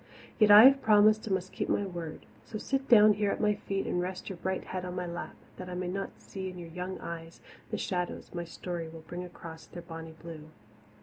[0.39, 2.25] Yet I have promised and must keep my word.
[2.43, 5.35] So sit down here at my feet and rest your bright head on my lap,
[5.57, 7.39] that I may not see in your young eyes
[7.69, 10.49] the shadows my story will bring across their bonny blue.